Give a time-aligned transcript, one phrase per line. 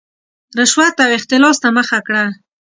[0.57, 2.23] رشوت او اختلاس ته مخه کړه.